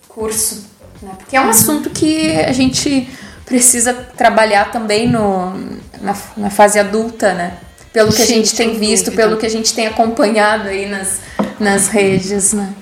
[0.08, 0.66] curso,
[1.00, 1.12] né?
[1.16, 3.08] porque é um assunto que a gente
[3.44, 5.50] precisa trabalhar também no,
[6.00, 7.54] na, na fase adulta, né?
[7.92, 11.20] Pelo que a gente tem visto, pelo que a gente tem acompanhado aí nas,
[11.60, 12.72] nas redes, né?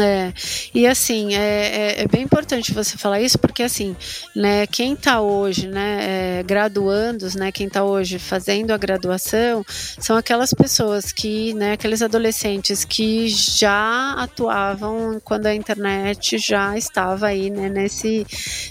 [0.00, 0.32] É,
[0.74, 3.94] e assim, é, é, é, bem importante você falar isso, porque assim,
[4.34, 9.62] né, quem está hoje, né, é, graduandos, né, quem está hoje fazendo a graduação,
[9.98, 17.26] são aquelas pessoas que, né, aqueles adolescentes que já atuavam quando a internet já estava
[17.26, 18.26] aí, né, nesse,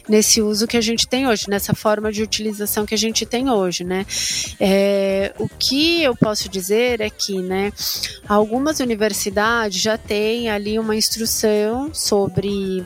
[0.09, 3.47] nesse uso que a gente tem hoje, nessa forma de utilização que a gente tem
[3.47, 4.07] hoje, né.
[4.59, 7.71] É, o que eu posso dizer é que, né,
[8.27, 11.10] algumas universidades já têm ali uma instrução
[11.93, 12.85] sobre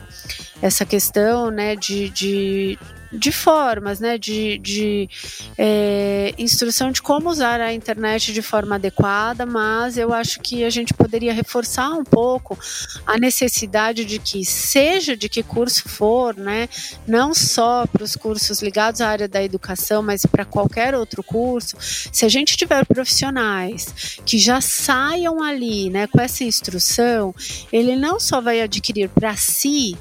[0.60, 2.78] essa questão né, de, de,
[3.16, 5.08] de formas, né, de, de
[5.56, 10.70] é, instrução de como usar a internet de forma adequada, mas eu acho que a
[10.70, 12.58] gente poderia reforçar um pouco
[13.06, 16.68] a necessidade de que, seja de que curso for, né,
[17.06, 21.76] não só para os cursos ligados à área da educação, mas para qualquer outro curso,
[21.80, 27.34] se a gente tiver profissionais que já saiam ali, né, com essa instrução,
[27.72, 29.96] ele não só vai adquirir para si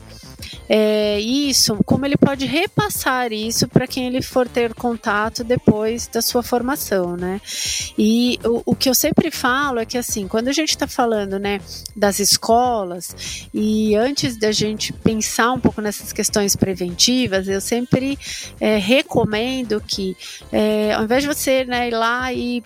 [0.67, 6.21] é, isso, como ele pode repassar isso para quem ele for ter contato depois da
[6.21, 7.39] sua formação, né?
[7.97, 11.37] E o, o que eu sempre falo é que assim, quando a gente está falando,
[11.39, 11.59] né,
[11.95, 18.17] das escolas e antes da gente pensar um pouco nessas questões preventivas, eu sempre
[18.59, 20.15] é, recomendo que,
[20.51, 22.63] é, ao invés de você né, ir lá e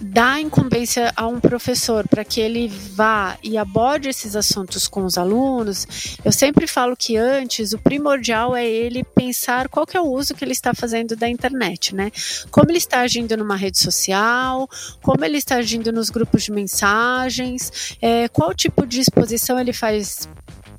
[0.00, 5.18] dar incumbência a um professor para que ele vá e aborde esses assuntos com os
[5.18, 10.06] alunos, eu sempre falo que antes o primordial é ele pensar qual que é o
[10.06, 12.10] uso que ele está fazendo da internet, né?
[12.50, 14.68] Como ele está agindo numa rede social,
[15.02, 20.28] como ele está agindo nos grupos de mensagens, é, qual tipo de exposição ele faz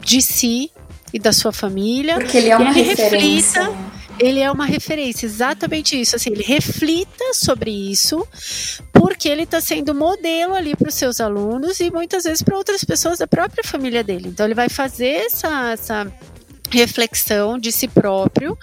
[0.01, 0.71] de si
[1.13, 2.15] e da sua família.
[2.15, 3.63] Porque ele é uma ele referência.
[3.63, 3.93] Reflita, né?
[4.23, 6.15] Ele é uma referência, exatamente isso.
[6.15, 8.25] Assim, ele reflita sobre isso,
[8.91, 12.83] porque ele está sendo modelo ali para os seus alunos e muitas vezes para outras
[12.83, 14.29] pessoas da própria família dele.
[14.29, 16.11] Então, ele vai fazer essa, essa
[16.73, 18.57] reflexão de si próprio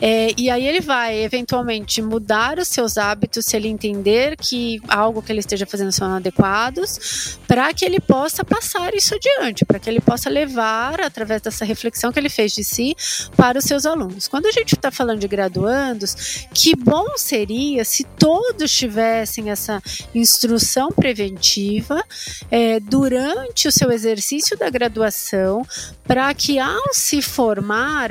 [0.00, 5.22] é, e aí ele vai eventualmente mudar os seus hábitos se ele entender que algo
[5.22, 9.88] que ele esteja fazendo são adequados para que ele possa passar isso adiante para que
[9.88, 12.94] ele possa levar através dessa reflexão que ele fez de si
[13.34, 14.28] para os seus alunos.
[14.28, 19.82] Quando a gente está falando de graduandos que bom seria se todos tivessem essa
[20.14, 22.04] instrução preventiva
[22.50, 25.66] é, durante o seu exercício da graduação
[26.06, 27.53] para que ao se formar,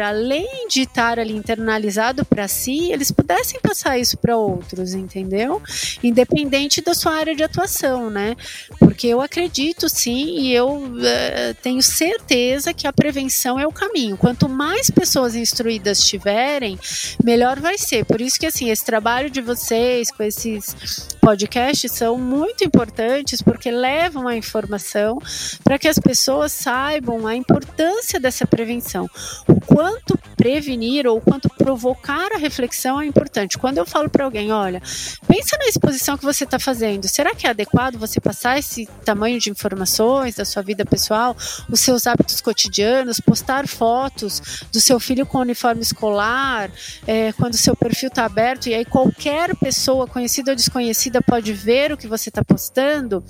[0.01, 5.61] além de estar ali internalizado para si, eles pudessem passar isso para outros, entendeu?
[6.03, 8.35] Independente da sua área de atuação, né?
[8.79, 14.17] Porque eu acredito sim e eu uh, tenho certeza que a prevenção é o caminho.
[14.17, 16.77] Quanto mais pessoas instruídas tiverem,
[17.23, 18.05] melhor vai ser.
[18.05, 20.75] Por isso que assim, esse trabalho de vocês com esses
[21.21, 25.19] podcasts são muito importantes porque levam a informação
[25.63, 29.09] para que as pessoas saibam a importância dessa prevenção
[29.47, 33.57] o quanto prevenir ou o quanto provocar a reflexão é importante.
[33.57, 34.81] Quando eu falo para alguém, olha,
[35.27, 39.39] pensa na exposição que você está fazendo, será que é adequado você passar esse tamanho
[39.39, 41.35] de informações da sua vida pessoal,
[41.69, 46.69] os seus hábitos cotidianos, postar fotos do seu filho com uniforme escolar,
[47.07, 51.53] é, quando o seu perfil está aberto e aí qualquer pessoa, conhecida ou desconhecida, pode
[51.53, 53.23] ver o que você está postando?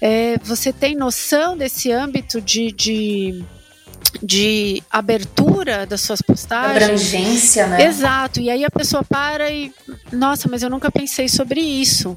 [0.00, 3.44] É, você tem noção desse âmbito de, de
[4.22, 6.82] de abertura das suas postagens.
[6.82, 7.84] Abrangência, né?
[7.84, 8.40] Exato.
[8.40, 9.72] E aí a pessoa para e,
[10.12, 12.16] nossa, mas eu nunca pensei sobre isso.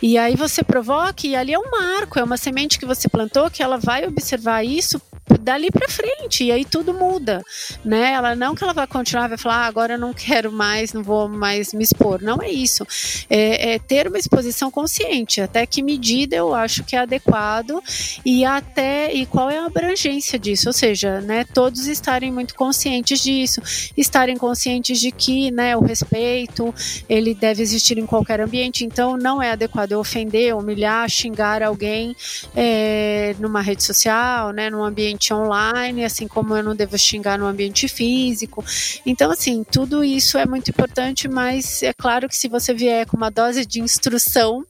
[0.00, 3.50] E aí você provoca e ali é um marco, é uma semente que você plantou
[3.50, 5.00] que ela vai observar isso
[5.38, 7.42] dali para frente e aí tudo muda,
[7.84, 8.12] né?
[8.12, 11.02] Ela não que ela vai continuar, vai falar, ah, agora eu não quero mais, não
[11.02, 12.22] vou mais me expor.
[12.22, 12.86] Não é isso.
[13.28, 15.40] É, é, ter uma exposição consciente.
[15.40, 17.82] Até que medida eu acho que é adequado
[18.24, 21.44] e até e qual é a abrangência disso, ou seja, né?
[21.52, 23.60] Todos estarem muito conscientes disso,
[23.96, 25.76] estarem conscientes de que, né?
[25.76, 26.74] O respeito
[27.08, 28.84] ele deve existir em qualquer ambiente.
[28.84, 32.16] Então não é adequado eu ofender, humilhar, xingar alguém
[32.54, 34.70] é, numa rede social, né?
[34.70, 38.64] Num ambiente ambiente online, assim como eu não devo xingar no ambiente físico.
[39.06, 43.16] Então, assim, tudo isso é muito importante, mas é claro que se você vier com
[43.16, 44.64] uma dose de instrução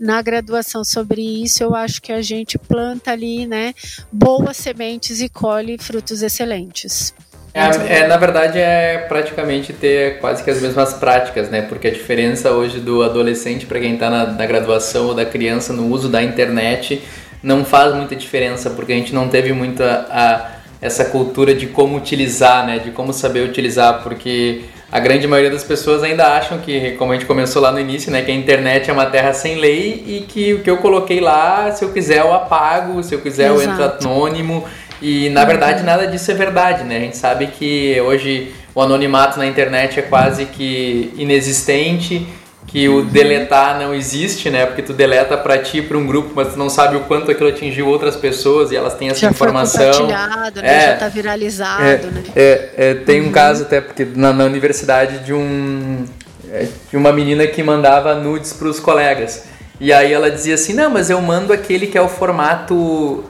[0.00, 3.74] na graduação sobre isso, eu acho que a gente planta ali, né,
[4.10, 7.14] boas sementes e colhe frutos excelentes.
[7.56, 11.62] É, é, na verdade é praticamente ter quase que as mesmas práticas, né?
[11.62, 15.72] Porque a diferença hoje do adolescente para quem está na, na, graduação ou da criança
[15.72, 17.00] no uso da internet
[17.44, 21.96] não faz muita diferença, porque a gente não teve muita a, essa cultura de como
[21.96, 22.78] utilizar, né?
[22.78, 27.14] De como saber utilizar, porque a grande maioria das pessoas ainda acham que, como a
[27.14, 28.22] gente começou lá no início, né?
[28.22, 31.70] Que a internet é uma terra sem lei e que o que eu coloquei lá,
[31.70, 33.62] se eu quiser eu apago, se eu quiser Exato.
[33.62, 34.64] eu entro anônimo.
[35.02, 36.96] E na verdade nada disso é verdade, né?
[36.96, 42.26] A gente sabe que hoje o anonimato na internet é quase que inexistente
[42.66, 44.66] que o deletar não existe, né?
[44.66, 47.48] Porque tu deleta para ti, para um grupo, mas tu não sabe o quanto aquilo
[47.48, 49.92] atingiu outras pessoas e elas têm essa já informação.
[49.92, 50.76] Foi compartilhado, né?
[50.76, 52.22] É, já tá viralizado, é, né?
[52.34, 53.32] É, é tem um uhum.
[53.32, 56.04] caso até porque na, na universidade de um
[56.50, 59.44] é, de uma menina que mandava nudes para os colegas.
[59.80, 62.74] E aí ela dizia assim: "Não, mas eu mando aquele que é o formato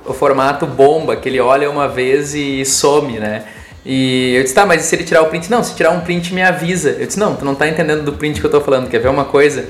[0.07, 3.45] o formato bomba, que ele olha uma vez e some, né?"
[3.85, 5.51] E eu disse, tá, mas e se ele tirar o print?
[5.51, 6.91] Não, se tirar um print me avisa.
[6.91, 9.09] Eu disse, não, tu não tá entendendo do print que eu tô falando, quer ver
[9.09, 9.67] uma coisa?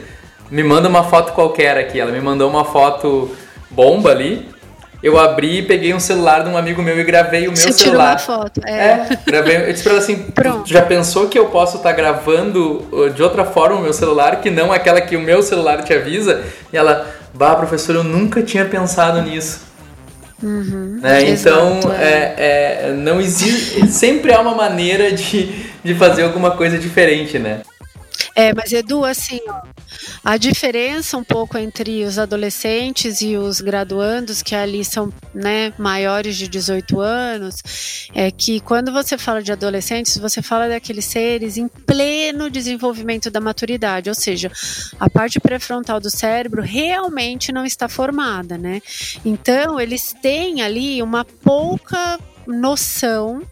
[0.50, 1.98] Me manda uma foto qualquer aqui.
[1.98, 3.30] Ela me mandou uma foto
[3.70, 4.48] bomba ali.
[5.02, 8.12] Eu abri, peguei um celular de um amigo meu e gravei o meu Você celular.
[8.12, 8.72] Uma foto, é.
[8.72, 9.56] é gravei.
[9.56, 10.66] Eu disse pra ela assim, Pronto.
[10.66, 14.40] já pensou que eu posso estar tá gravando uh, de outra forma o meu celular,
[14.40, 16.42] que não aquela que o meu celular te avisa?
[16.72, 19.60] E ela, bah, professor, eu nunca tinha pensado nisso.
[20.42, 21.30] Uhum, né?
[21.30, 22.34] Então, é.
[22.36, 23.86] É, não existe.
[23.88, 27.60] Sempre há uma maneira de, de fazer alguma coisa diferente, né?
[28.34, 29.40] É, mas Edu, assim,
[30.24, 36.36] a diferença um pouco entre os adolescentes e os graduandos, que ali são né, maiores
[36.36, 41.68] de 18 anos, é que quando você fala de adolescentes, você fala daqueles seres em
[41.68, 44.50] pleno desenvolvimento da maturidade, ou seja,
[44.98, 48.82] a parte pré-frontal do cérebro realmente não está formada, né?
[49.24, 53.42] Então, eles têm ali uma pouca noção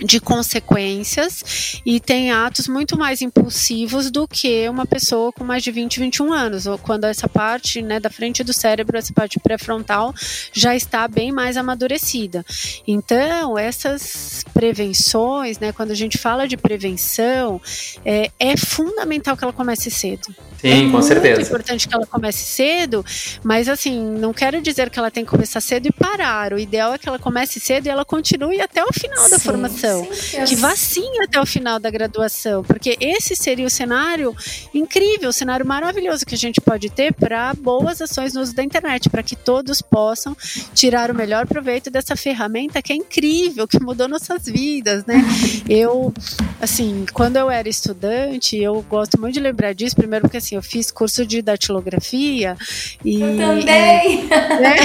[0.00, 5.70] de consequências e tem atos muito mais impulsivos do que uma pessoa com mais de
[5.70, 10.14] 20, 21 anos, ou quando essa parte né, da frente do cérebro, essa parte pré-frontal,
[10.52, 12.44] já está bem mais amadurecida.
[12.86, 17.60] Então, essas prevenções, né, quando a gente fala de prevenção,
[18.04, 20.34] é, é fundamental que ela comece cedo.
[20.64, 21.40] Sim, é com certeza.
[21.42, 23.04] É importante que ela comece cedo,
[23.42, 26.54] mas assim, não quero dizer que ela tem que começar cedo e parar.
[26.54, 29.38] O ideal é que ela comece cedo e ela continue até o final sim, da
[29.38, 30.08] formação.
[30.10, 34.34] Sim, que vá sim até o final da graduação, porque esse seria o cenário
[34.72, 38.62] incrível, o cenário maravilhoso que a gente pode ter para boas ações no uso da
[38.62, 40.36] internet, para que todos possam
[40.74, 45.22] tirar o melhor proveito dessa ferramenta que é incrível, que mudou nossas vidas, né?
[45.68, 46.12] Eu,
[46.60, 50.62] assim, quando eu era estudante, eu gosto muito de lembrar disso, primeiro porque assim, eu
[50.62, 52.56] fiz curso de datilografia
[53.04, 53.20] e.
[53.20, 54.24] Eu também!
[54.24, 54.76] Né?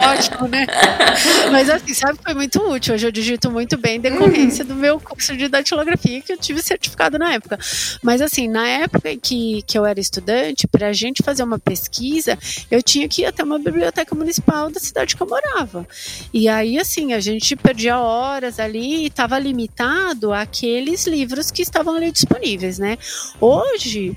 [0.12, 0.66] Ótimo, né?
[1.50, 2.94] Mas assim, sabe que foi muito útil.
[2.94, 6.62] Hoje eu digito muito bem em decorrência do meu curso de datilografia, que eu tive
[6.62, 7.58] certificado na época.
[8.02, 12.38] Mas assim, na época que, que eu era estudante, para a gente fazer uma pesquisa,
[12.70, 15.86] eu tinha que ir até uma biblioteca municipal da cidade que eu morava.
[16.32, 21.94] E aí, assim, a gente perdia horas ali e estava limitado àqueles livros que estavam
[21.94, 22.98] ali disponíveis, né?
[23.40, 24.16] Hoje,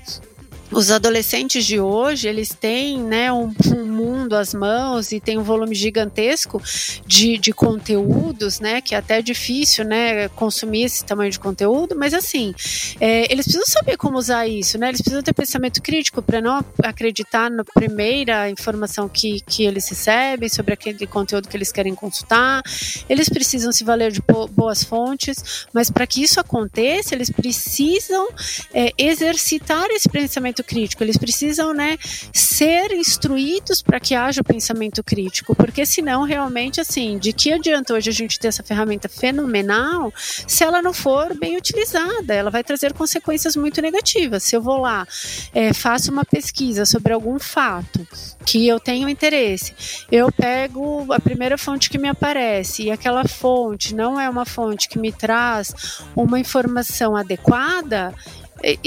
[0.72, 5.42] os adolescentes de hoje eles têm né, um, um, mundo às mãos e tem um
[5.42, 6.62] volume gigantesco
[7.06, 12.14] de, de conteúdos, né, que é até difícil né, consumir esse tamanho de conteúdo, mas
[12.14, 12.54] assim,
[13.00, 16.64] é, eles precisam saber como usar isso, né, eles precisam ter pensamento crítico para não
[16.82, 22.62] acreditar na primeira informação que, que eles recebem sobre aquele conteúdo que eles querem consultar,
[23.08, 28.28] eles precisam se valer de boas fontes, mas para que isso aconteça, eles precisam
[28.72, 31.98] é, exercitar esse pensamento pensamento crítico, eles precisam, né,
[32.32, 37.94] ser instruídos para que haja o pensamento crítico, porque senão realmente assim, de que adianta
[37.94, 42.62] hoje a gente ter essa ferramenta fenomenal se ela não for bem utilizada, ela vai
[42.62, 44.42] trazer consequências muito negativas.
[44.42, 45.06] Se eu vou lá,
[45.54, 48.06] é, faço uma pesquisa sobre algum fato
[48.44, 49.74] que eu tenho interesse,
[50.10, 54.88] eu pego a primeira fonte que me aparece e aquela fonte não é uma fonte
[54.88, 58.14] que me traz uma informação adequada,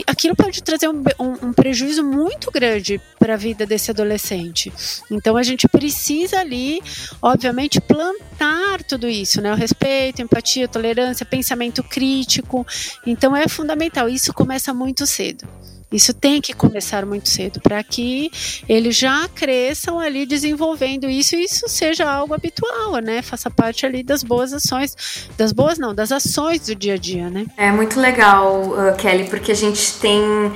[0.08, 4.72] aquilo pode trazer um, um, um prejuízo muito grande para a vida desse adolescente.
[5.10, 6.82] Então a gente precisa ali,
[7.22, 9.52] obviamente, plantar tudo isso, né?
[9.52, 12.66] O respeito, empatia, tolerância, pensamento crítico.
[13.06, 14.08] Então é fundamental.
[14.08, 15.48] Isso começa muito cedo.
[15.94, 18.32] Isso tem que começar muito cedo para que
[18.68, 23.22] eles já cresçam ali desenvolvendo isso e isso seja algo habitual, né?
[23.22, 27.30] Faça parte ali das boas ações, das boas não, das ações do dia a dia,
[27.30, 27.46] né?
[27.56, 30.54] É muito legal, uh, Kelly, porque a gente tem uh,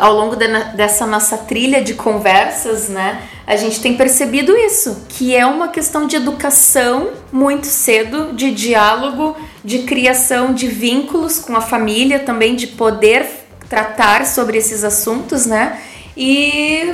[0.00, 3.22] ao longo de, dessa nossa trilha de conversas, né?
[3.46, 9.36] A gente tem percebido isso, que é uma questão de educação muito cedo, de diálogo,
[9.64, 13.37] de criação de vínculos com a família, também de poder
[13.68, 15.78] tratar sobre esses assuntos, né?
[16.20, 16.92] E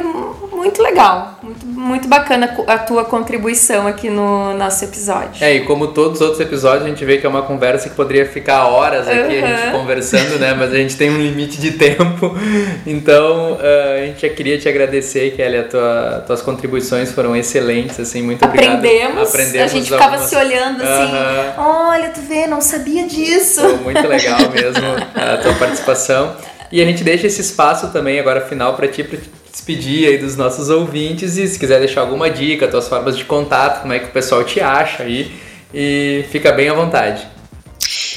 [0.53, 5.43] muito legal, muito, muito bacana a tua contribuição aqui no nosso episódio.
[5.43, 7.95] É, e como todos os outros episódios, a gente vê que é uma conversa que
[7.95, 9.45] poderia ficar horas aqui uhum.
[9.45, 10.53] a gente conversando, né?
[10.53, 12.35] Mas a gente tem um limite de tempo.
[12.87, 17.99] Então, uh, a gente já queria te agradecer, Kelly, a tua, tuas contribuições foram excelentes,
[17.99, 18.77] assim, muito obrigado.
[18.77, 20.29] Aprendemos, Aprendemos a gente ficava algumas...
[20.29, 21.89] se olhando assim, uhum.
[21.89, 23.61] olha, tu vê, não sabia disso.
[23.61, 26.35] Foi muito legal mesmo a tua participação.
[26.73, 30.19] E a gente deixa esse espaço também agora final para ti, para te despedir aí
[30.19, 34.01] dos nossos ouvintes e se quiser deixar alguma dica, tuas formas de contato, como é
[34.01, 35.33] que o pessoal te acha aí
[35.73, 37.35] e fica bem à vontade.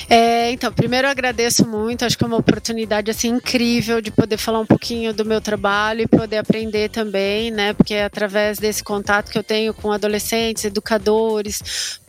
[0.10, 4.38] É, então, primeiro eu agradeço muito, acho que é uma oportunidade assim incrível de poder
[4.38, 7.74] falar um pouquinho do meu trabalho e poder aprender também, né?
[7.74, 12.00] Porque é através desse contato que eu tenho com adolescentes, educadores,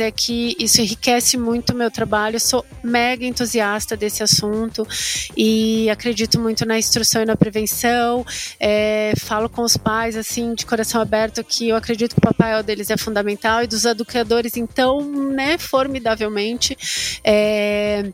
[0.00, 2.36] é que isso enriquece muito o meu trabalho.
[2.36, 4.86] Eu sou mega entusiasta desse assunto
[5.36, 8.24] e acredito muito na instrução e na prevenção.
[8.60, 12.62] É, falo com os pais assim de coração aberto que eu acredito que o papel
[12.62, 16.76] deles é fundamental e dos educadores então, né, formidavelmente.
[17.24, 18.10] É,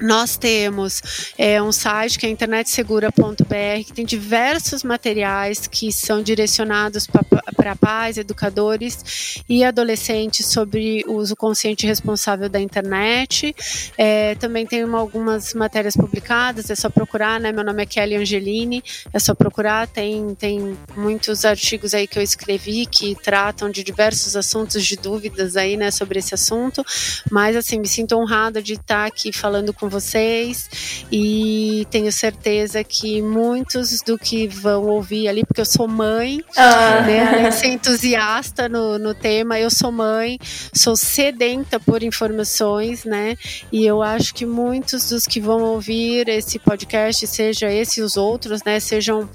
[0.00, 7.06] nós temos é, um site que é internetsegura.br, que tem diversos materiais que são direcionados
[7.06, 13.54] para pais, educadores e adolescentes sobre o uso consciente e responsável da internet.
[13.96, 17.52] É, também tem uma, algumas matérias publicadas, é só procurar, né?
[17.52, 18.82] Meu nome é Kelly Angelini,
[19.12, 24.36] é só procurar, tem, tem muitos artigos aí que eu escrevi que tratam de diversos
[24.36, 26.84] assuntos, de dúvidas aí, né, sobre esse assunto.
[27.30, 30.68] Mas, assim, me sinto honrada de estar aqui falando com vocês
[31.10, 37.02] e tenho certeza que muitos do que vão ouvir ali, porque eu sou mãe, ah.
[37.02, 40.38] né, ser entusiasta no, no tema, eu sou mãe,
[40.74, 43.36] sou sedenta por informações, né,
[43.72, 48.16] e eu acho que muitos dos que vão ouvir esse podcast, seja esse e os
[48.16, 49.28] outros, né, sejam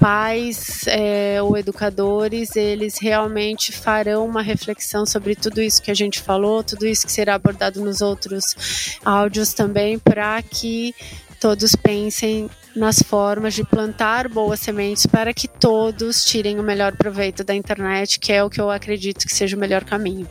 [0.00, 6.20] pais é, ou educadores, eles realmente farão uma reflexão sobre tudo isso que a gente
[6.20, 10.92] falou, tudo isso que será abordado nos outros áudios também, para que
[11.40, 17.44] todos pensem nas formas de plantar boas sementes para que todos tirem o melhor proveito
[17.44, 20.26] da internet, que é o que eu acredito que seja o melhor caminho.